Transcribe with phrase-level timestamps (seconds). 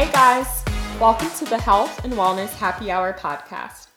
[0.00, 0.64] Hey guys,
[0.98, 3.88] welcome to the Health and Wellness Happy Hour podcast.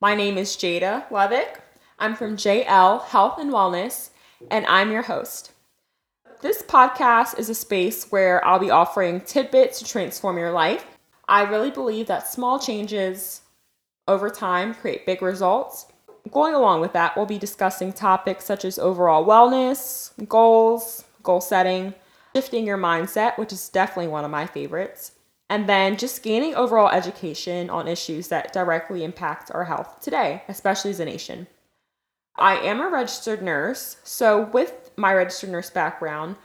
[0.00, 1.58] My name is Jada Levick.
[1.98, 4.08] I'm from JL Health and Wellness,
[4.50, 5.52] and I'm your host.
[6.40, 10.86] This podcast is a space where I'll be offering tidbits to transform your life.
[11.28, 13.42] I really believe that small changes
[14.08, 15.88] over time create big results.
[16.30, 21.92] Going along with that, we'll be discussing topics such as overall wellness, goals, goal setting,
[22.34, 25.12] shifting your mindset, which is definitely one of my favorites,
[25.50, 30.92] and then just gaining overall education on issues that directly impact our health today, especially
[30.92, 31.48] as a nation.
[32.38, 36.36] I am a registered nurse, so with my registered nurse background,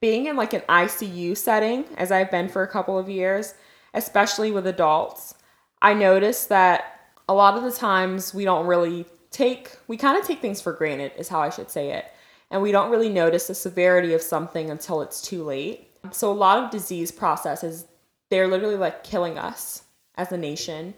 [0.00, 3.54] being in like an ICU setting, as I've been for a couple of years,
[3.92, 5.34] especially with adults,
[5.82, 10.24] I noticed that a lot of the times we don't really take, we kind of
[10.24, 12.04] take things for granted, is how I should say it.
[12.52, 15.90] And we don't really notice the severity of something until it's too late.
[16.12, 17.86] So, a lot of disease processes
[18.30, 19.82] they're literally like killing us
[20.16, 20.94] as a nation.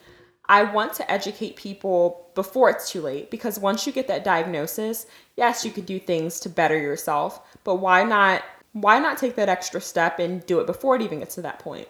[0.49, 5.07] I want to educate people before it's too late because once you get that diagnosis,
[5.37, 9.49] yes, you could do things to better yourself, but why not why not take that
[9.49, 11.89] extra step and do it before it even gets to that point?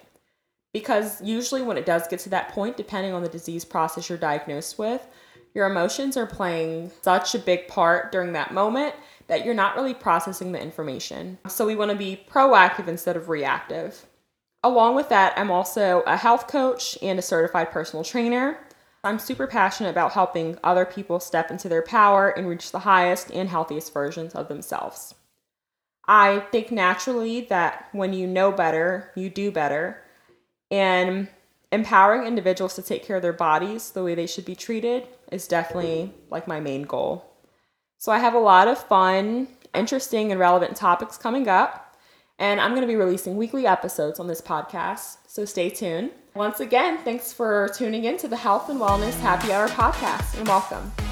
[0.73, 4.17] Because usually when it does get to that point, depending on the disease process you're
[4.17, 5.05] diagnosed with,
[5.53, 8.95] your emotions are playing such a big part during that moment
[9.27, 11.37] that you're not really processing the information.
[11.47, 14.05] So we want to be proactive instead of reactive.
[14.67, 18.59] Along with that, I'm also a health coach and a certified personal trainer.
[19.01, 23.31] I'm super passionate about helping other people step into their power and reach the highest
[23.31, 25.15] and healthiest versions of themselves.
[26.05, 30.03] I think naturally that when you know better, you do better.
[30.69, 31.29] And
[31.71, 35.47] empowering individuals to take care of their bodies the way they should be treated is
[35.47, 37.23] definitely like my main goal.
[37.99, 41.86] So I have a lot of fun, interesting, and relevant topics coming up.
[42.39, 46.11] And I'm going to be releasing weekly episodes on this podcast, so stay tuned.
[46.35, 50.47] Once again, thanks for tuning in to the Health and Wellness Happy Hour podcast, and
[50.47, 51.06] welcome.